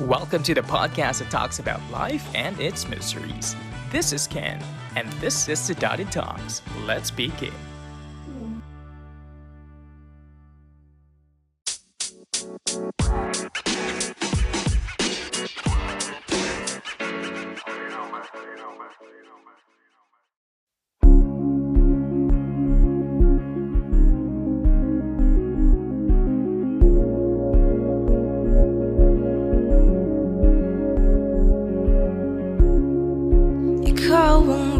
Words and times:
Welcome 0.00 0.42
to 0.44 0.54
the 0.54 0.62
podcast 0.62 1.18
that 1.18 1.30
talks 1.30 1.58
about 1.58 1.78
life 1.90 2.26
and 2.34 2.58
its 2.58 2.88
mysteries. 2.88 3.54
This 3.90 4.14
is 4.14 4.26
Ken, 4.26 4.58
and 4.96 5.12
this 5.14 5.46
is 5.46 5.68
the 5.68 5.74
Dotted 5.74 6.10
Talks. 6.10 6.62
Let's 6.86 7.10
begin. 7.10 7.52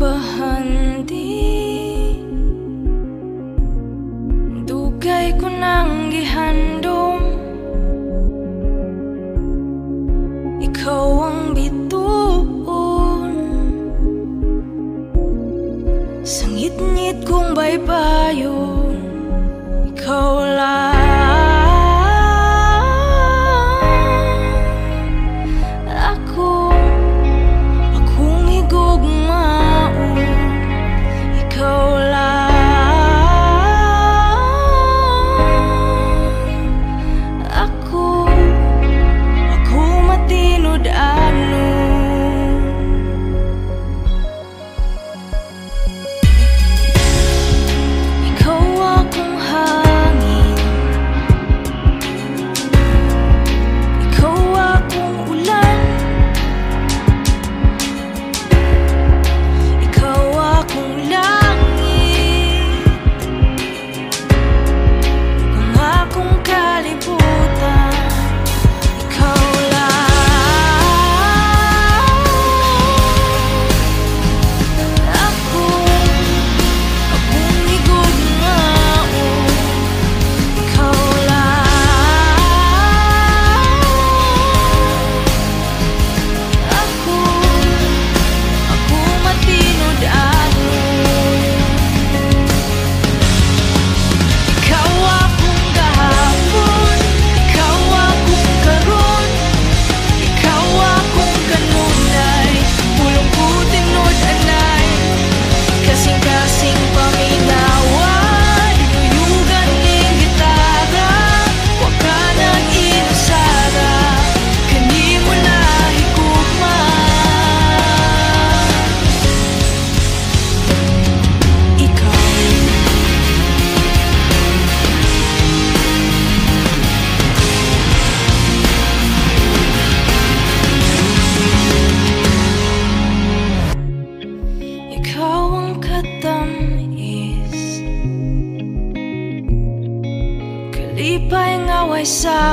behind 0.01 0.60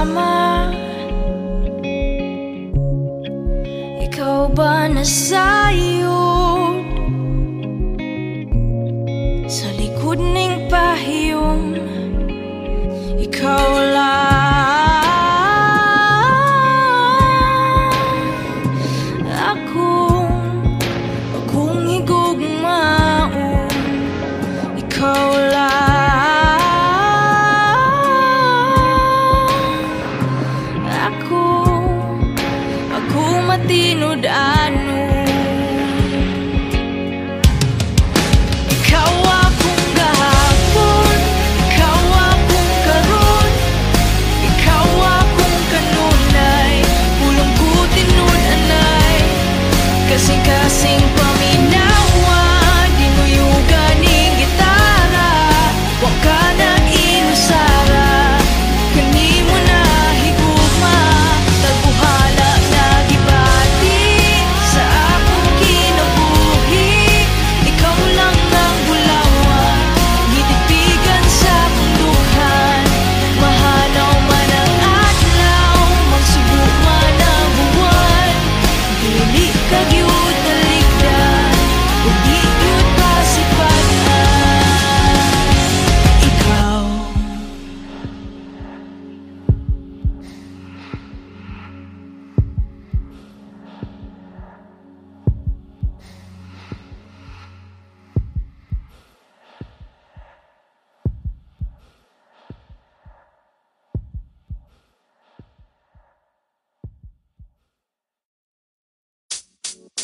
my 0.07 0.36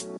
Hello, 0.03 0.19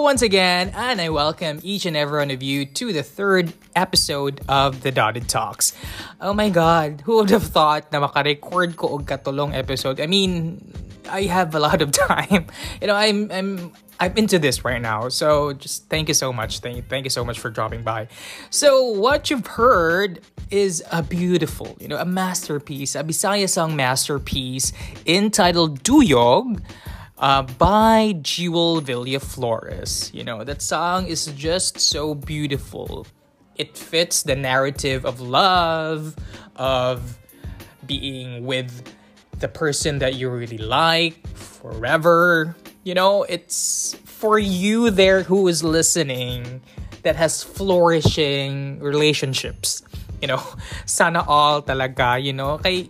once 0.00 0.22
again, 0.22 0.72
and 0.74 1.00
I 1.00 1.10
welcome 1.10 1.60
each 1.62 1.84
and 1.84 1.96
every 1.96 2.20
one 2.20 2.30
of 2.30 2.42
you 2.42 2.64
to 2.64 2.94
the 2.94 3.02
third 3.02 3.52
episode 3.76 4.40
of 4.48 4.80
The 4.80 4.90
Dotted 4.90 5.28
Talks. 5.28 5.76
Oh 6.18 6.32
my 6.32 6.48
god, 6.48 7.02
who 7.04 7.16
would 7.16 7.28
have 7.28 7.44
thought 7.44 7.92
na 7.92 8.00
makarecord 8.00 8.76
ko 8.76 8.96
og 8.96 9.04
katulong 9.04 9.52
episode? 9.52 10.00
I 10.00 10.06
mean, 10.06 10.64
I 11.10 11.22
have 11.22 11.54
a 11.54 11.60
lot 11.60 11.82
of 11.82 11.90
time. 12.08 12.46
You 12.80 12.86
know, 12.86 12.94
I'm 12.94 13.30
I'm 13.30 13.72
I'm 14.00 14.16
into 14.16 14.38
this 14.38 14.64
right 14.64 14.80
now. 14.80 15.10
So 15.10 15.52
just 15.52 15.88
thank 15.88 16.08
you 16.08 16.14
so 16.14 16.32
much. 16.32 16.60
Thank 16.60 16.76
you, 16.76 16.82
thank 16.88 17.04
you 17.04 17.10
so 17.10 17.24
much 17.24 17.38
for 17.38 17.50
dropping 17.50 17.82
by. 17.82 18.08
So 18.48 18.82
what 18.82 19.30
you've 19.30 19.46
heard 19.46 20.20
is 20.50 20.82
a 20.90 21.02
beautiful, 21.02 21.76
you 21.78 21.86
know, 21.86 21.98
a 21.98 22.04
masterpiece, 22.06 22.94
a 22.94 23.04
Bisaya 23.04 23.48
song 23.48 23.76
masterpiece 23.76 24.72
entitled 25.06 25.84
Duyog 25.84 26.62
uh, 27.18 27.42
by 27.42 28.16
Jewel 28.22 28.80
Villaflores. 28.80 30.12
You 30.14 30.24
know, 30.24 30.44
that 30.44 30.62
song 30.62 31.06
is 31.06 31.26
just 31.26 31.78
so 31.78 32.14
beautiful. 32.14 33.06
It 33.56 33.76
fits 33.76 34.22
the 34.22 34.34
narrative 34.34 35.04
of 35.04 35.20
love, 35.20 36.16
of 36.56 37.18
being 37.86 38.46
with 38.46 38.94
the 39.40 39.48
person 39.48 39.98
that 39.98 40.14
you 40.14 40.30
really 40.30 40.58
like 40.58 41.26
forever. 41.36 42.56
You 42.84 42.94
know, 42.94 43.24
it's 43.24 43.96
for 44.04 44.38
you 44.38 44.90
there 44.90 45.22
who 45.22 45.48
is 45.48 45.64
listening 45.64 46.60
that 47.02 47.16
has 47.16 47.42
flourishing 47.42 48.78
relationships. 48.80 49.82
You 50.20 50.28
know, 50.28 50.42
sana 50.86 51.24
all 51.26 51.62
talaga, 51.62 52.22
you 52.22 52.32
know, 52.32 52.58
kay 52.58 52.88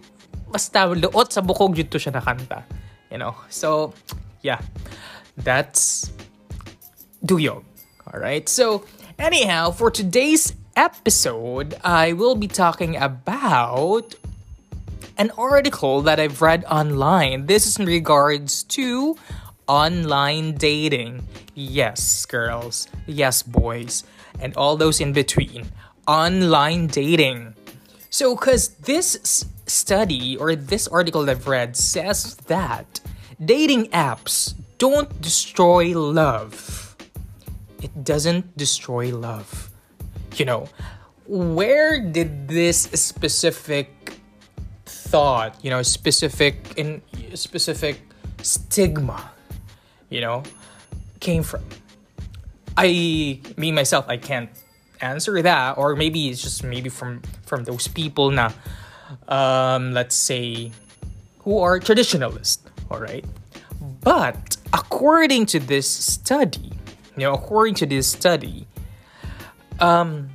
basta 0.50 0.91
luot 0.91 1.32
sa 1.32 1.41
bukog 1.41 1.75
dito 1.75 1.99
siya 1.99 2.19
nakanta. 2.19 2.67
You 3.11 3.19
know, 3.19 3.35
so 3.49 3.94
yeah, 4.43 4.58
that's 5.38 6.11
Duyog. 7.25 7.62
All 8.11 8.19
right. 8.19 8.49
So 8.49 8.85
anyhow, 9.19 9.70
for 9.70 9.91
today's 9.91 10.55
episode, 10.75 11.75
I 11.85 12.12
will 12.12 12.35
be 12.35 12.49
talking 12.49 12.96
about 12.96 14.14
an 15.17 15.31
article 15.37 16.03
that 16.03 16.21
I've 16.21 16.43
read 16.43 16.65
online. 16.65 17.47
This 17.47 17.67
is 17.67 17.79
in 17.79 17.87
regards 17.87 18.62
to 18.75 19.17
online 19.67 20.55
dating. 20.55 21.27
Yes, 21.55 22.27
girls. 22.27 22.89
Yes, 23.07 23.43
boys. 23.43 24.05
And 24.41 24.57
all 24.57 24.77
those 24.77 25.01
in 25.01 25.12
between. 25.12 25.71
Online 26.07 26.87
dating. 26.87 27.55
So, 28.11 28.35
because 28.35 28.69
this 28.83 29.45
study 29.67 30.37
or 30.37 30.57
this 30.57 30.89
article 30.89 31.25
that 31.25 31.37
I've 31.37 31.47
read 31.47 31.77
says 31.77 32.35
that 32.51 33.01
dating 33.43 33.87
apps 33.91 34.55
don't 34.79 35.21
destroy 35.21 35.97
love. 35.97 36.97
It 37.83 38.05
doesn't 38.05 38.56
destroy 38.56 39.15
love. 39.15 39.71
You 40.37 40.45
know, 40.45 40.69
where 41.27 42.01
did 42.01 42.49
this 42.49 42.83
specific 42.83 44.00
thought, 45.11 45.59
you 45.62 45.71
know, 45.71 45.83
specific 45.83 46.79
in 46.79 47.03
specific 47.35 48.01
stigma, 48.43 49.31
you 50.09 50.21
know, 50.21 50.43
came 51.19 51.43
from? 51.43 51.62
I 52.77 53.41
me 53.57 53.73
myself 53.73 54.07
I 54.09 54.17
can't 54.17 54.49
answer 55.01 55.43
that 55.43 55.79
or 55.79 55.97
maybe 55.97 56.29
it's 56.29 56.43
just 56.43 56.62
maybe 56.62 56.89
from 56.89 57.23
from 57.45 57.65
those 57.65 57.89
people 57.89 58.31
na 58.31 58.53
um 59.29 59.93
let's 59.93 60.15
say 60.15 60.71
who 61.41 61.59
are 61.59 61.81
traditionalist 61.81 62.59
all 62.91 63.01
right 63.01 63.25
but 64.05 64.56
according 64.73 65.47
to 65.47 65.59
this 65.59 65.89
study 65.89 66.71
you 67.17 67.25
know 67.25 67.33
according 67.33 67.75
to 67.75 67.87
this 67.87 68.06
study 68.06 68.67
um 69.81 70.29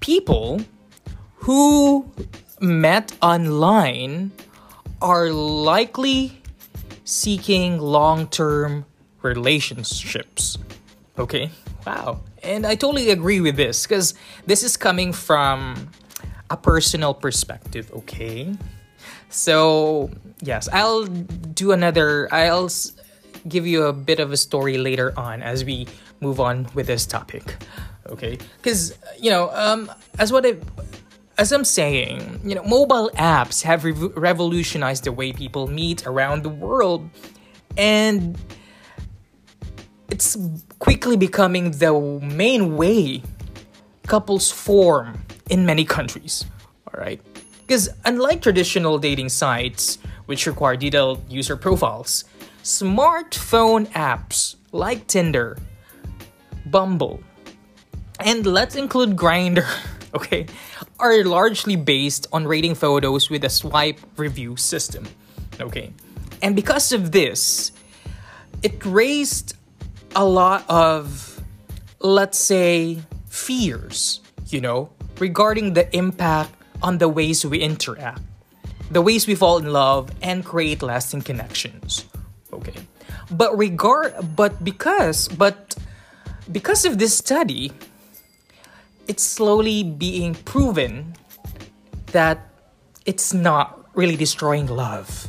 people 0.00 0.60
who 1.42 2.06
met 2.60 3.12
online 3.22 4.32
are 5.02 5.30
likely 5.30 6.40
seeking 7.04 7.78
long-term 7.78 8.84
relationships 9.22 10.58
okay 11.18 11.50
wow 11.86 12.20
and 12.46 12.66
I 12.66 12.76
totally 12.76 13.10
agree 13.10 13.40
with 13.40 13.56
this 13.56 13.86
because 13.86 14.14
this 14.46 14.62
is 14.62 14.76
coming 14.76 15.12
from 15.12 15.90
a 16.50 16.56
personal 16.56 17.12
perspective, 17.12 17.90
okay? 17.92 18.54
So, 19.28 20.10
yes, 20.40 20.68
I'll 20.72 21.04
do 21.04 21.72
another, 21.72 22.32
I'll 22.32 22.70
give 23.48 23.66
you 23.66 23.84
a 23.84 23.92
bit 23.92 24.20
of 24.20 24.32
a 24.32 24.36
story 24.36 24.78
later 24.78 25.12
on 25.18 25.42
as 25.42 25.64
we 25.64 25.86
move 26.20 26.40
on 26.40 26.68
with 26.74 26.86
this 26.86 27.04
topic, 27.04 27.56
okay? 28.06 28.38
Because, 28.58 28.96
you 29.18 29.30
know, 29.30 29.50
um, 29.52 29.90
as 30.18 30.32
what 30.32 30.46
I, 30.46 30.56
as 31.38 31.52
I'm 31.52 31.64
saying, 31.64 32.40
you 32.44 32.54
know, 32.54 32.62
mobile 32.62 33.10
apps 33.16 33.62
have 33.62 33.84
re- 33.84 33.92
revolutionized 33.92 35.04
the 35.04 35.12
way 35.12 35.32
people 35.32 35.66
meet 35.66 36.06
around 36.06 36.42
the 36.42 36.48
world. 36.48 37.08
And 37.76 38.38
it's 40.08 40.36
quickly 40.78 41.16
becoming 41.16 41.72
the 41.72 41.92
main 42.22 42.76
way 42.76 43.22
couples 44.06 44.50
form 44.50 45.24
in 45.50 45.66
many 45.66 45.84
countries. 45.84 46.44
All 46.92 47.00
right. 47.00 47.20
Because 47.66 47.88
unlike 48.04 48.40
traditional 48.42 48.98
dating 48.98 49.28
sites, 49.28 49.98
which 50.26 50.46
require 50.46 50.76
detailed 50.76 51.30
user 51.30 51.56
profiles, 51.56 52.24
smartphone 52.62 53.86
apps 53.88 54.56
like 54.72 55.06
Tinder, 55.06 55.58
Bumble, 56.66 57.20
and 58.20 58.46
let's 58.46 58.76
include 58.76 59.16
Grindr, 59.16 59.66
okay, 60.16 60.46
are 60.98 61.24
largely 61.24 61.76
based 61.76 62.26
on 62.32 62.46
rating 62.46 62.74
photos 62.74 63.30
with 63.30 63.44
a 63.44 63.50
swipe 63.50 64.00
review 64.16 64.56
system. 64.56 65.06
Okay. 65.60 65.92
And 66.42 66.56
because 66.56 66.92
of 66.92 67.12
this, 67.12 67.72
it 68.62 68.84
raised 68.84 69.56
a 70.14 70.24
lot 70.24 70.64
of, 70.68 71.40
let's 72.00 72.38
say, 72.38 72.98
fears, 73.28 74.20
you 74.48 74.60
know, 74.60 74.90
regarding 75.18 75.74
the 75.74 75.88
impact 75.96 76.52
on 76.82 76.98
the 76.98 77.08
ways 77.08 77.44
we 77.44 77.60
interact, 77.60 78.20
the 78.90 79.00
ways 79.00 79.26
we 79.26 79.34
fall 79.34 79.58
in 79.58 79.72
love 79.72 80.10
and 80.22 80.44
create 80.44 80.82
lasting 80.82 81.22
connections. 81.22 82.04
Okay. 82.52 82.80
But 83.30 83.56
regard 83.56 84.14
but 84.36 84.62
because 84.62 85.28
but 85.28 85.74
because 86.52 86.84
of 86.84 86.98
this 86.98 87.16
study, 87.16 87.72
it's 89.06 89.22
slowly 89.22 89.82
being 89.82 90.34
proven 90.34 91.14
that 92.12 92.48
it's 93.04 93.32
not 93.32 93.88
really 93.94 94.16
destroying 94.16 94.66
love. 94.66 95.28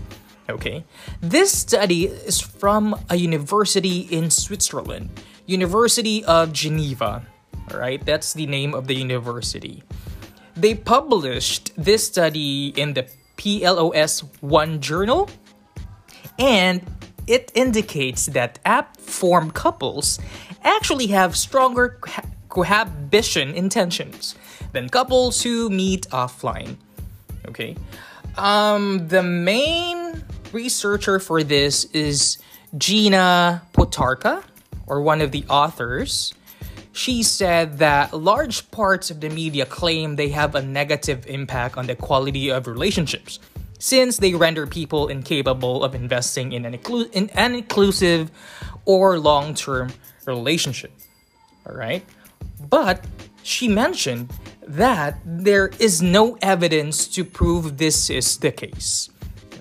Okay. 0.50 0.86
This 1.22 1.52
study 1.52 2.06
is 2.06 2.40
from 2.40 2.96
a 3.10 3.16
university 3.16 4.08
in 4.10 4.30
Switzerland, 4.30 5.10
University 5.46 6.24
of 6.26 6.54
Geneva. 6.54 7.26
All 7.72 7.80
right, 7.80 8.04
that's 8.06 8.34
the 8.34 8.48
name 8.48 8.74
of 8.74 8.88
the 8.88 8.96
university. 8.96 9.84
They 10.56 10.74
published 10.74 11.72
this 11.76 12.08
study 12.08 12.70
in 12.70 12.94
the 12.94 13.08
PLOS 13.36 14.24
1 14.42 14.82
journal, 14.82 15.30
and 16.40 16.82
it 17.28 17.52
indicates 17.54 18.28
that 18.28 18.60
app 18.66 18.98
form 18.98 19.52
couples 19.52 20.18
actually 20.64 21.08
have 21.08 21.36
stronger 21.36 22.00
cohabitation 22.58 23.54
intentions 23.54 24.34
than 24.72 24.90
couples 24.90 25.44
who 25.44 25.70
meet 25.70 26.10
offline. 26.10 26.76
Okay. 27.48 27.76
Um, 28.36 29.08
the 29.10 29.22
main 29.22 30.24
researcher 30.52 31.20
for 31.20 31.44
this 31.44 31.86
is 31.94 32.40
Gina 32.76 33.62
Potarca, 33.74 34.44
or 34.88 35.02
one 35.02 35.22
of 35.22 35.32
the 35.32 35.46
authors. 35.50 36.34
She 36.94 37.22
said 37.22 37.78
that 37.78 38.12
large 38.12 38.72
parts 38.72 39.12
of 39.12 39.22
the 39.22 39.30
media 39.30 39.68
claim 39.68 40.16
they 40.16 40.30
have 40.30 40.56
a 40.56 40.62
negative 40.64 41.28
impact 41.28 41.78
on 41.78 41.86
the 41.86 41.96
quality 41.96 42.50
of 42.50 42.66
relationships, 42.66 43.38
since 43.78 44.18
they 44.18 44.34
render 44.34 44.66
people 44.66 45.10
incapable 45.10 45.84
of 45.84 45.94
investing 45.94 46.54
in 46.54 46.66
an, 46.66 46.76
inclu- 46.76 47.12
in 47.14 47.30
an 47.36 47.54
inclusive 47.54 48.32
or 48.86 49.20
long 49.20 49.54
term 49.54 49.94
relationship. 50.26 50.92
Alright? 51.68 52.04
But 52.60 53.06
she 53.44 53.68
mentioned 53.68 54.32
that 54.68 55.20
there 55.26 55.70
is 55.80 56.02
no 56.02 56.38
evidence 56.42 57.08
to 57.08 57.24
prove 57.24 57.78
this 57.78 58.10
is 58.10 58.38
the 58.38 58.52
case. 58.52 59.10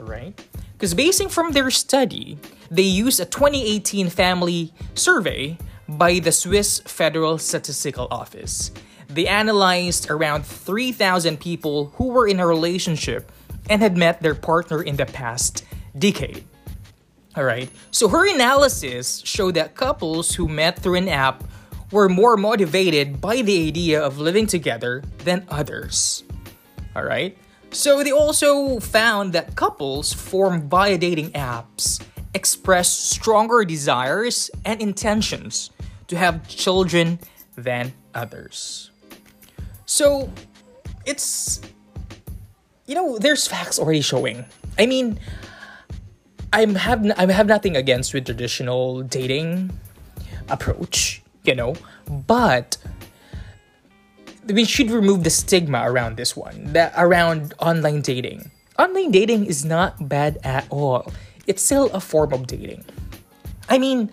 Right? 0.00 0.38
Because 0.72 0.94
basing 0.94 1.28
from 1.28 1.52
their 1.52 1.70
study, 1.70 2.38
they 2.70 2.82
used 2.82 3.20
a 3.20 3.24
2018 3.24 4.10
family 4.10 4.72
survey 4.94 5.56
by 5.88 6.18
the 6.18 6.32
Swiss 6.32 6.80
Federal 6.80 7.38
Statistical 7.38 8.08
Office. 8.10 8.72
They 9.08 9.26
analyzed 9.26 10.10
around 10.10 10.44
3,000 10.44 11.38
people 11.38 11.92
who 11.96 12.08
were 12.08 12.26
in 12.26 12.40
a 12.40 12.46
relationship 12.46 13.30
and 13.70 13.80
had 13.80 13.96
met 13.96 14.20
their 14.20 14.34
partner 14.34 14.82
in 14.82 14.96
the 14.96 15.06
past 15.06 15.64
decade. 15.96 16.44
All 17.36 17.44
right. 17.44 17.70
So 17.90 18.08
her 18.08 18.28
analysis 18.28 19.22
showed 19.24 19.54
that 19.54 19.74
couples 19.74 20.34
who 20.34 20.48
met 20.48 20.78
through 20.78 20.96
an 20.96 21.08
app 21.08 21.44
were 21.90 22.08
more 22.08 22.36
motivated 22.36 23.20
by 23.20 23.42
the 23.42 23.68
idea 23.68 24.02
of 24.02 24.18
living 24.18 24.46
together 24.46 25.02
than 25.24 25.46
others. 25.48 26.24
All 26.94 27.04
right. 27.04 27.36
So 27.70 28.02
they 28.02 28.12
also 28.12 28.80
found 28.80 29.32
that 29.34 29.54
couples 29.54 30.12
formed 30.12 30.64
via 30.70 30.98
dating 30.98 31.30
apps 31.32 32.02
express 32.34 32.90
stronger 32.92 33.64
desires 33.64 34.50
and 34.64 34.80
intentions 34.80 35.70
to 36.08 36.16
have 36.16 36.46
children 36.48 37.18
than 37.56 37.92
others. 38.14 38.90
So 39.86 40.30
it's 41.04 41.60
you 42.86 42.94
know 42.94 43.18
there's 43.18 43.46
facts 43.46 43.78
already 43.78 44.00
showing. 44.00 44.44
I 44.78 44.86
mean 44.86 45.18
I'm 46.52 46.74
have 46.74 47.04
I 47.16 47.30
have 47.32 47.46
nothing 47.46 47.76
against 47.76 48.14
with 48.14 48.26
traditional 48.26 49.02
dating 49.02 49.70
approach, 50.48 51.22
you 51.46 51.54
know, 51.54 51.74
but 52.08 52.76
we 54.46 54.64
should 54.64 54.90
remove 54.90 55.24
the 55.24 55.30
stigma 55.30 55.82
around 55.90 56.16
this 56.16 56.36
one, 56.36 56.72
that 56.72 56.92
around 56.96 57.54
online 57.58 58.00
dating. 58.00 58.50
Online 58.78 59.10
dating 59.10 59.46
is 59.46 59.64
not 59.64 60.08
bad 60.08 60.38
at 60.44 60.66
all. 60.70 61.12
It's 61.46 61.62
still 61.62 61.90
a 61.92 62.00
form 62.00 62.32
of 62.32 62.46
dating. 62.46 62.84
I 63.68 63.78
mean, 63.78 64.10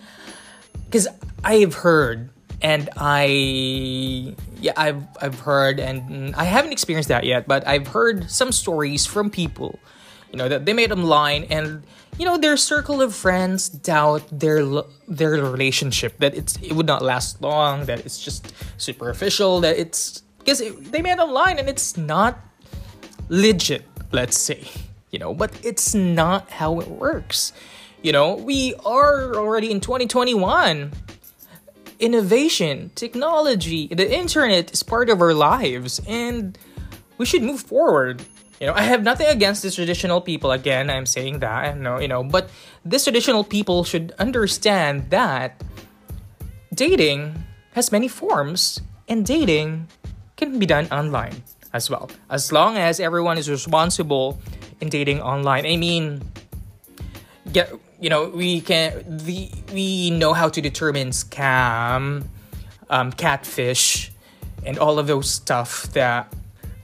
because 0.86 1.08
I've 1.44 1.74
heard 1.74 2.30
and 2.62 2.88
I 2.96 4.34
yeah 4.60 4.72
I've 4.76 5.02
I've 5.20 5.40
heard 5.40 5.78
and 5.78 6.34
I 6.34 6.44
haven't 6.44 6.72
experienced 6.72 7.08
that 7.10 7.24
yet, 7.24 7.46
but 7.46 7.66
I've 7.66 7.88
heard 7.88 8.30
some 8.30 8.52
stories 8.52 9.06
from 9.06 9.30
people, 9.30 9.78
you 10.34 10.38
know, 10.38 10.48
that 10.48 10.66
they 10.66 10.72
made 10.72 10.90
them 10.90 11.04
online 11.04 11.44
and 11.44 11.84
you 12.18 12.24
know 12.24 12.36
their 12.36 12.56
circle 12.56 13.00
of 13.00 13.14
friends 13.14 13.68
doubt 13.68 14.22
their 14.32 14.66
their 15.06 15.30
relationship 15.30 16.18
that 16.18 16.34
it's 16.34 16.56
it 16.56 16.72
would 16.72 16.86
not 16.86 17.02
last 17.02 17.40
long, 17.40 17.84
that 17.84 18.00
it's 18.00 18.18
just 18.18 18.52
superficial, 18.76 19.60
that 19.60 19.78
it's 19.78 20.24
because 20.38 20.58
they 20.58 21.02
made 21.02 21.18
them 21.20 21.28
online 21.28 21.60
and 21.60 21.68
it's 21.68 21.96
not 21.96 22.40
legit, 23.28 23.84
let's 24.10 24.36
say, 24.36 24.66
you 25.12 25.20
know, 25.20 25.32
but 25.32 25.52
it's 25.62 25.94
not 25.94 26.50
how 26.50 26.80
it 26.80 26.88
works. 26.88 27.52
You 28.02 28.10
know, 28.10 28.34
we 28.34 28.74
are 28.84 29.36
already 29.36 29.70
in 29.70 29.78
2021 29.78 30.90
innovation, 32.00 32.90
technology, 32.96 33.86
the 33.86 34.12
internet 34.12 34.72
is 34.72 34.82
part 34.82 35.08
of 35.10 35.22
our 35.22 35.32
lives 35.32 36.00
and 36.08 36.58
we 37.18 37.24
should 37.24 37.44
move 37.44 37.60
forward. 37.60 38.24
You 38.60 38.68
know, 38.68 38.74
I 38.74 38.82
have 38.82 39.02
nothing 39.02 39.26
against 39.26 39.62
these 39.62 39.74
traditional 39.74 40.20
people. 40.20 40.52
Again, 40.52 40.90
I'm 40.90 41.06
saying 41.06 41.40
that, 41.40 41.50
I 41.50 41.74
know, 41.74 41.98
you 41.98 42.08
know, 42.08 42.22
but 42.22 42.50
these 42.84 43.04
traditional 43.04 43.44
people 43.44 43.84
should 43.84 44.12
understand 44.18 45.10
that 45.10 45.62
dating 46.72 47.44
has 47.72 47.90
many 47.90 48.08
forms 48.08 48.80
and 49.08 49.26
dating 49.26 49.88
can 50.36 50.58
be 50.58 50.66
done 50.66 50.86
online 50.90 51.42
as 51.72 51.90
well. 51.90 52.10
As 52.30 52.52
long 52.52 52.76
as 52.76 53.00
everyone 53.00 53.38
is 53.38 53.50
responsible 53.50 54.38
in 54.80 54.88
dating 54.88 55.20
online. 55.20 55.66
I 55.66 55.76
mean, 55.76 56.22
get 57.52 57.72
you 58.00 58.10
know 58.10 58.28
we 58.28 58.60
can 58.60 59.22
we 59.26 59.50
we 59.72 60.10
know 60.10 60.32
how 60.32 60.48
to 60.48 60.60
determine 60.60 61.10
scam 61.10 62.26
um, 62.90 63.12
catfish 63.12 64.12
and 64.64 64.78
all 64.78 64.98
of 64.98 65.06
those 65.06 65.30
stuff 65.30 65.84
that 65.92 66.32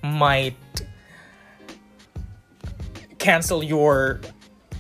might 0.02 0.56
cancel 3.20 3.62
your 3.62 4.20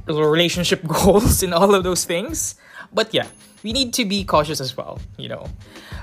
relationship 0.06 0.84
goals 0.86 1.42
and 1.42 1.54
all 1.54 1.74
of 1.74 1.84
those 1.84 2.04
things 2.04 2.56
but 2.92 3.14
yeah 3.14 3.28
we 3.62 3.72
need 3.72 3.92
to 3.94 4.04
be 4.04 4.24
cautious 4.24 4.60
as 4.60 4.76
well 4.76 4.98
you 5.16 5.28
know 5.28 5.46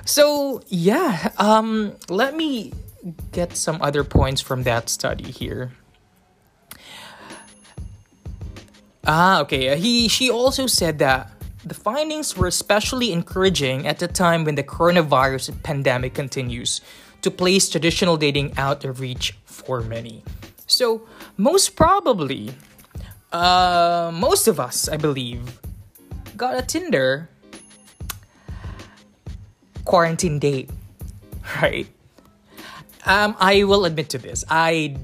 so 0.06 0.62
yeah 0.68 1.32
um 1.38 1.92
let 2.08 2.36
me 2.36 2.72
get 3.34 3.58
some 3.58 3.82
other 3.82 4.04
points 4.04 4.40
from 4.40 4.64
that 4.64 4.88
study 4.88 5.32
here 5.32 5.72
Ah, 9.08 9.40
okay. 9.40 9.70
Uh, 9.70 9.78
he 9.78 10.10
she 10.10 10.30
also 10.30 10.68
said 10.68 11.00
that 11.00 11.32
the 11.64 11.74
findings 11.74 12.36
were 12.36 12.48
especially 12.48 13.14
encouraging 13.14 13.88
at 13.88 14.00
the 14.00 14.08
time 14.08 14.44
when 14.44 14.56
the 14.56 14.64
coronavirus 14.64 15.56
pandemic 15.64 16.14
continues 16.14 16.82
to 17.22 17.32
place 17.32 17.70
traditional 17.70 18.18
dating 18.18 18.52
out 18.58 18.84
of 18.84 19.00
reach 19.00 19.32
for 19.46 19.80
many. 19.80 20.24
So, 20.78 21.02
most 21.38 21.76
probably, 21.76 22.54
uh, 23.34 24.12
most 24.14 24.48
of 24.48 24.60
us, 24.60 24.88
I 24.88 24.98
believe, 24.98 25.60
got 26.38 26.54
a 26.54 26.62
Tinder 26.62 27.30
quarantine 29.86 30.38
date, 30.38 30.70
right? 31.64 31.88
Um, 33.08 33.36
I 33.40 33.64
will 33.64 33.86
admit 33.86 34.10
to 34.10 34.20
this. 34.20 34.46
I 34.52 34.98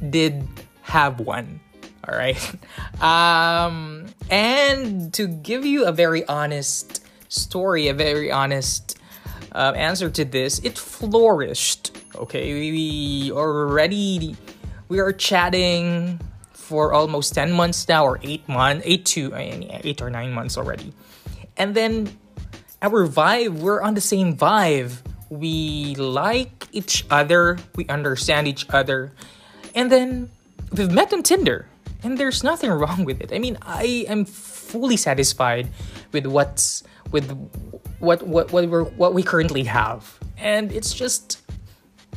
did 0.00 0.48
have 0.80 1.20
one 1.20 1.60
all 2.08 2.16
right. 2.16 2.40
Um, 2.96 4.06
and 4.30 5.12
to 5.12 5.26
give 5.26 5.66
you 5.66 5.84
a 5.84 5.92
very 5.92 6.26
honest 6.28 7.04
story, 7.28 7.88
a 7.88 7.92
very 7.92 8.32
honest 8.32 8.98
uh, 9.52 9.74
answer 9.76 10.08
to 10.08 10.24
this, 10.24 10.60
it 10.60 10.78
flourished. 10.78 11.94
Okay, 12.14 12.54
we 12.54 13.30
already 13.30 14.34
we 14.88 15.00
are 15.00 15.12
chatting 15.12 16.20
for 16.52 16.92
almost 16.92 17.34
10 17.34 17.52
months 17.52 17.88
now 17.88 18.04
or 18.04 18.18
8 18.22 18.48
months 18.48 18.82
8 18.86 19.06
to 19.06 19.34
8 19.34 20.02
or 20.02 20.10
9 20.10 20.32
months 20.32 20.56
already 20.56 20.92
and 21.56 21.74
then 21.74 22.08
our 22.82 23.06
vibe 23.06 23.54
we're 23.58 23.80
on 23.80 23.94
the 23.94 24.00
same 24.00 24.36
vibe 24.36 24.92
we 25.30 25.94
like 25.96 26.68
each 26.72 27.04
other 27.10 27.58
we 27.76 27.86
understand 27.86 28.46
each 28.46 28.66
other 28.70 29.12
and 29.74 29.90
then 29.90 30.30
we've 30.72 30.90
met 30.90 31.12
on 31.12 31.22
tinder 31.22 31.66
and 32.02 32.18
there's 32.18 32.44
nothing 32.44 32.70
wrong 32.80 33.04
with 33.04 33.20
it. 33.20 33.32
I 33.32 33.38
mean, 33.38 33.58
I 33.62 34.06
am 34.08 34.24
fully 34.24 34.96
satisfied 34.96 35.68
with 36.12 36.26
what's 36.26 36.82
with 37.10 37.30
what 37.98 38.26
what 38.26 38.52
what 38.52 38.68
we 38.68 38.78
what 38.96 39.14
we 39.14 39.22
currently 39.22 39.64
have, 39.64 40.18
and 40.38 40.72
it's 40.72 40.94
just 40.94 41.42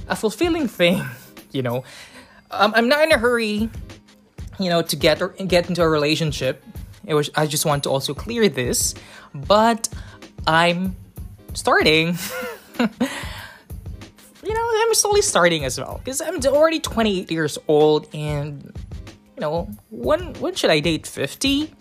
a 0.07 0.15
fulfilling 0.15 0.67
thing, 0.67 1.03
you 1.51 1.61
know. 1.61 1.83
Um, 2.51 2.73
I'm 2.75 2.87
not 2.87 3.03
in 3.03 3.11
a 3.11 3.17
hurry, 3.17 3.69
you 4.59 4.69
know, 4.69 4.81
to 4.81 4.95
get 4.95 5.21
or 5.21 5.29
get 5.29 5.69
into 5.69 5.81
a 5.81 5.89
relationship. 5.89 6.63
It 7.05 7.13
was 7.13 7.29
I 7.35 7.47
just 7.47 7.65
want 7.65 7.83
to 7.83 7.89
also 7.89 8.13
clear 8.13 8.49
this, 8.49 8.95
but 9.33 9.89
I'm 10.47 10.95
starting. 11.53 12.17
you 12.79 12.87
know, 14.53 14.71
I'm 14.81 14.93
slowly 14.93 15.21
starting 15.21 15.65
as 15.65 15.79
well 15.79 16.01
because 16.03 16.21
I'm 16.21 16.39
already 16.45 16.79
28 16.79 17.31
years 17.31 17.57
old 17.67 18.07
and 18.13 18.73
you 19.35 19.41
know, 19.41 19.69
when 19.89 20.33
when 20.35 20.55
should 20.55 20.69
I 20.69 20.79
date? 20.79 21.07
50? 21.07 21.73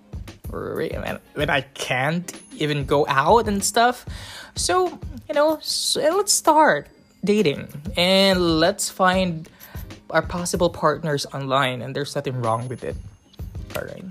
Or 0.53 0.89
when 1.35 1.51
I 1.51 1.61
can't 1.75 2.33
even 2.57 2.85
go 2.85 3.07
out 3.07 3.49
and 3.49 3.63
stuff. 3.63 4.07
So, 4.55 4.99
you 5.29 5.35
know, 5.35 5.59
so 5.61 6.01
let's 6.17 6.33
start 6.33 6.89
dating 7.25 7.69
and 7.97 8.61
let's 8.61 8.89
find 8.89 9.49
our 10.11 10.23
possible 10.23 10.71
partners 10.71 11.27
online 11.35 11.83
and 11.83 11.95
there's 11.95 12.15
nothing 12.15 12.41
wrong 12.41 12.69
with 12.69 12.85
it. 12.85 12.97
All 13.77 13.83
right. 13.83 14.05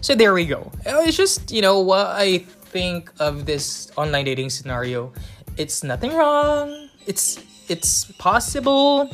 So 0.00 0.14
there 0.14 0.32
we 0.32 0.46
go. 0.46 0.72
Uh, 0.86 1.02
it's 1.04 1.16
just, 1.16 1.52
you 1.52 1.62
know, 1.62 1.80
what 1.80 2.06
I 2.06 2.38
think 2.72 3.12
of 3.20 3.46
this 3.46 3.90
online 3.96 4.24
dating 4.24 4.50
scenario. 4.50 5.12
It's 5.56 5.84
nothing 5.84 6.14
wrong. 6.14 6.88
It's 7.06 7.38
it's 7.68 8.10
possible 8.18 9.10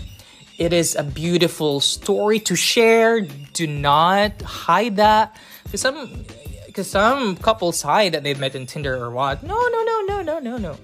it 0.58 0.72
is 0.72 0.96
a 0.96 1.02
beautiful 1.02 1.80
story 1.80 2.40
to 2.40 2.56
share. 2.56 3.20
Do 3.20 3.66
not 3.66 4.40
hide 4.40 4.96
that. 4.96 5.36
Because 5.64 5.82
some, 5.82 6.24
because 6.64 6.88
some 6.88 7.36
couples 7.36 7.82
hide 7.82 8.12
that 8.12 8.22
they've 8.22 8.38
met 8.38 8.54
in 8.54 8.64
Tinder 8.64 8.96
or 8.96 9.10
what. 9.10 9.42
No, 9.42 9.54
no, 9.54 9.82
no, 9.82 10.00
no, 10.00 10.22
no, 10.22 10.38
no, 10.38 10.56
no. 10.56 10.76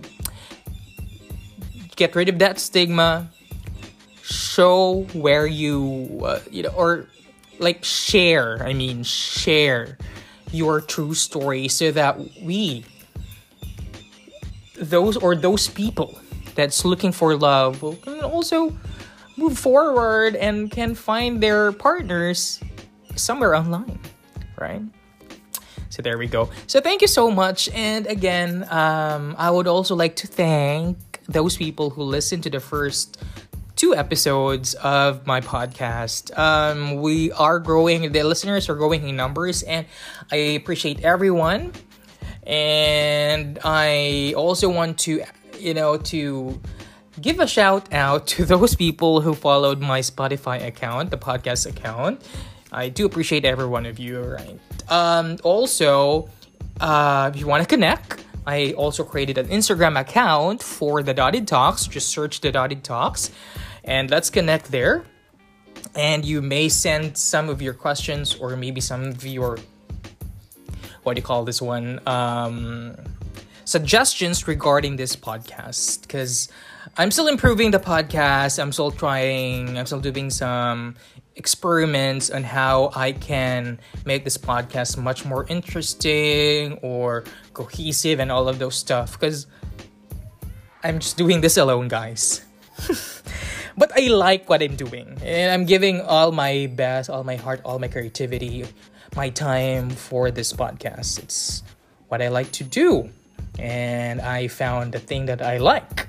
Get 1.96 2.14
rid 2.14 2.28
of 2.28 2.38
that 2.40 2.58
stigma. 2.58 3.30
Show 4.22 5.02
where 5.12 5.46
you, 5.46 6.20
uh, 6.24 6.40
you 6.50 6.62
know, 6.62 6.70
or 6.70 7.06
like 7.58 7.84
share. 7.84 8.62
I 8.62 8.72
mean, 8.72 9.02
share 9.02 9.98
your 10.52 10.80
true 10.80 11.14
story 11.14 11.68
so 11.68 11.90
that 11.92 12.18
we, 12.42 12.84
those 14.76 15.16
or 15.16 15.34
those 15.34 15.68
people 15.68 16.18
that's 16.54 16.84
looking 16.84 17.12
for 17.12 17.36
love, 17.36 17.82
will 17.82 17.98
also 18.22 18.76
move 19.36 19.58
forward 19.58 20.36
and 20.36 20.70
can 20.70 20.94
find 20.94 21.42
their 21.42 21.72
partners 21.72 22.60
somewhere 23.16 23.54
online, 23.54 23.98
right? 24.58 24.82
So 25.88 26.02
there 26.02 26.16
we 26.16 26.26
go. 26.26 26.48
So 26.66 26.80
thank 26.80 27.02
you 27.02 27.08
so 27.08 27.30
much. 27.30 27.68
And 27.74 28.06
again, 28.06 28.66
um, 28.70 29.34
I 29.38 29.50
would 29.50 29.66
also 29.66 29.94
like 29.94 30.16
to 30.16 30.26
thank 30.26 31.20
those 31.28 31.56
people 31.56 31.90
who 31.90 32.02
listened 32.02 32.42
to 32.44 32.50
the 32.50 32.60
first 32.60 33.22
two 33.82 33.96
episodes 33.96 34.74
of 34.74 35.26
my 35.26 35.40
podcast. 35.40 36.30
Um, 36.38 37.02
we 37.02 37.32
are 37.32 37.58
growing, 37.58 38.12
the 38.12 38.22
listeners 38.22 38.68
are 38.68 38.76
growing 38.76 39.08
in 39.08 39.16
numbers, 39.16 39.64
and 39.64 39.84
I 40.30 40.36
appreciate 40.54 41.00
everyone. 41.00 41.72
And 42.46 43.58
I 43.64 44.34
also 44.36 44.68
want 44.68 45.00
to, 45.00 45.24
you 45.58 45.74
know, 45.74 45.96
to 45.96 46.60
give 47.20 47.40
a 47.40 47.46
shout 47.48 47.92
out 47.92 48.28
to 48.28 48.44
those 48.54 48.76
people 48.76 49.20
who 49.20 49.34
followed 49.34 49.80
my 49.80 49.98
Spotify 49.98 50.64
account, 50.64 51.10
the 51.10 51.18
podcast 51.18 51.66
account. 51.66 52.22
I 52.70 52.88
do 52.88 53.04
appreciate 53.04 53.44
every 53.44 53.66
one 53.66 53.84
of 53.84 53.98
you, 53.98 54.20
right? 54.20 54.60
Um, 54.92 55.38
also, 55.42 56.30
uh, 56.80 57.32
if 57.34 57.40
you 57.40 57.48
want 57.48 57.64
to 57.64 57.68
connect, 57.68 58.24
I 58.46 58.74
also 58.74 59.02
created 59.02 59.38
an 59.38 59.48
Instagram 59.48 59.98
account 59.98 60.62
for 60.62 61.02
the 61.02 61.14
Dotted 61.14 61.48
Talks. 61.48 61.88
Just 61.88 62.10
search 62.10 62.42
the 62.42 62.52
Dotted 62.52 62.84
Talks 62.84 63.32
and 63.84 64.10
let's 64.10 64.30
connect 64.30 64.70
there. 64.70 65.04
And 65.94 66.24
you 66.24 66.40
may 66.40 66.68
send 66.68 67.16
some 67.16 67.48
of 67.48 67.60
your 67.60 67.74
questions 67.74 68.36
or 68.36 68.56
maybe 68.56 68.80
some 68.80 69.04
of 69.04 69.26
your, 69.26 69.58
what 71.02 71.14
do 71.14 71.20
you 71.20 71.24
call 71.24 71.44
this 71.44 71.60
one? 71.60 72.00
Um, 72.06 72.96
suggestions 73.64 74.46
regarding 74.46 74.96
this 74.96 75.16
podcast 75.16 76.02
because 76.02 76.48
I'm 76.96 77.10
still 77.10 77.28
improving 77.28 77.70
the 77.70 77.78
podcast. 77.78 78.60
I'm 78.60 78.72
still 78.72 78.90
trying, 78.90 79.78
I'm 79.78 79.86
still 79.86 80.00
doing 80.00 80.30
some 80.30 80.96
experiments 81.36 82.30
on 82.30 82.42
how 82.42 82.90
I 82.94 83.12
can 83.12 83.80
make 84.04 84.24
this 84.24 84.36
podcast 84.36 84.98
much 84.98 85.24
more 85.24 85.46
interesting 85.48 86.74
or 86.82 87.24
cohesive 87.54 88.20
and 88.20 88.30
all 88.30 88.48
of 88.48 88.58
those 88.58 88.76
stuff 88.76 89.18
because 89.18 89.46
I'm 90.84 90.98
just 90.98 91.16
doing 91.16 91.40
this 91.40 91.56
alone, 91.56 91.88
guys. 91.88 92.44
but 93.76 93.92
I 93.96 94.08
like 94.08 94.48
what 94.48 94.62
I'm 94.62 94.76
doing 94.76 95.18
and 95.22 95.52
I'm 95.52 95.64
giving 95.64 96.00
all 96.00 96.32
my 96.32 96.70
best, 96.74 97.10
all 97.10 97.24
my 97.24 97.36
heart, 97.36 97.60
all 97.64 97.78
my 97.78 97.88
creativity, 97.88 98.66
my 99.16 99.30
time 99.30 99.90
for 99.90 100.30
this 100.30 100.52
podcast. 100.52 101.22
It's 101.22 101.62
what 102.08 102.22
I 102.22 102.28
like 102.28 102.52
to 102.52 102.64
do. 102.64 103.10
And 103.58 104.20
I 104.20 104.48
found 104.48 104.92
the 104.92 104.98
thing 104.98 105.26
that 105.26 105.42
I 105.42 105.58
like 105.58 106.08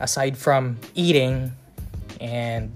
aside 0.00 0.36
from 0.36 0.78
eating 0.94 1.52
and 2.20 2.72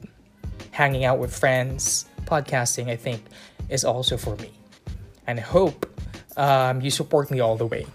hanging 0.71 1.05
out 1.05 1.19
with 1.19 1.35
friends, 1.37 2.07
podcasting, 2.27 2.89
I 2.89 2.97
think, 2.97 3.23
is 3.69 3.85
also 3.85 4.17
for 4.17 4.37
me. 4.37 4.51
And 5.27 5.39
I 5.39 5.43
hope 5.43 5.87
um, 6.37 6.81
you 6.81 6.91
support 6.91 7.31
me 7.31 7.41
all 7.41 7.57
the 7.57 7.67
way. 7.67 7.87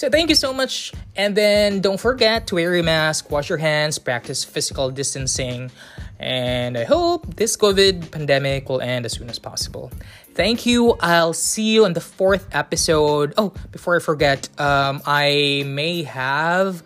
So 0.00 0.08
thank 0.08 0.30
you 0.30 0.34
so 0.34 0.54
much. 0.54 0.94
And 1.14 1.36
then 1.36 1.82
don't 1.82 2.00
forget 2.00 2.46
to 2.46 2.54
wear 2.54 2.74
your 2.74 2.82
mask, 2.82 3.30
wash 3.30 3.50
your 3.50 3.58
hands, 3.58 3.98
practice 3.98 4.42
physical 4.42 4.90
distancing. 4.90 5.70
And 6.18 6.78
I 6.78 6.84
hope 6.84 7.36
this 7.36 7.54
COVID 7.54 8.10
pandemic 8.10 8.70
will 8.70 8.80
end 8.80 9.04
as 9.04 9.12
soon 9.12 9.28
as 9.28 9.38
possible. 9.38 9.92
Thank 10.32 10.64
you. 10.64 10.96
I'll 11.00 11.34
see 11.34 11.74
you 11.74 11.84
in 11.84 11.92
the 11.92 12.00
fourth 12.00 12.48
episode. 12.52 13.34
Oh, 13.36 13.52
before 13.72 13.94
I 13.94 13.98
forget, 13.98 14.48
um, 14.58 15.02
I 15.04 15.64
may 15.66 16.02
have 16.04 16.82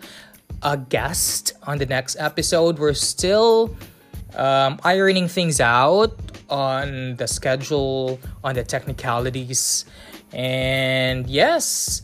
a 0.61 0.75
guest 0.75 1.53
on 1.63 1.77
the 1.77 1.85
next 1.85 2.17
episode. 2.19 2.79
We're 2.79 2.93
still 2.95 3.77
um, 4.35 4.77
ironing 4.83 5.29
things 5.29 5.61
out 5.61 6.19
on 6.49 7.15
the 7.15 7.29
schedule, 7.29 8.19
on 8.43 8.55
the 8.55 8.65
technicalities. 8.65 9.85
And 10.33 11.29
yes, 11.29 12.01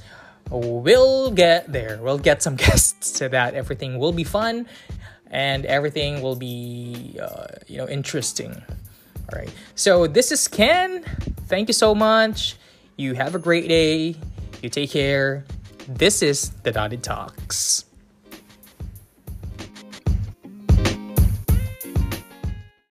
we'll 0.51 1.31
get 1.31 1.71
there. 1.71 1.99
We'll 2.01 2.19
get 2.19 2.43
some 2.43 2.55
guests 2.65 3.17
so 3.17 3.27
that 3.27 3.53
everything 3.53 3.97
will 3.97 4.13
be 4.13 4.23
fun 4.23 4.67
and 5.31 5.65
everything 5.65 6.21
will 6.21 6.35
be, 6.35 7.17
uh, 7.21 7.47
you 7.67 7.77
know, 7.77 7.87
interesting. 7.87 8.61
All 9.31 9.39
right. 9.39 9.51
So 9.75 10.07
this 10.07 10.31
is 10.31 10.47
Ken. 10.47 11.03
Thank 11.47 11.69
you 11.69 11.73
so 11.73 11.95
much. 11.95 12.57
You 12.97 13.13
have 13.15 13.33
a 13.33 13.39
great 13.39 13.67
day. 13.67 14.15
You 14.61 14.69
take 14.69 14.91
care. 14.91 15.45
This 15.87 16.21
is 16.21 16.49
the 16.63 16.71
Dotted 16.71 17.01
Talks. 17.01 17.85